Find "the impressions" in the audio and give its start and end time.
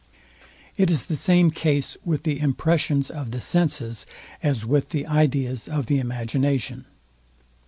2.23-3.11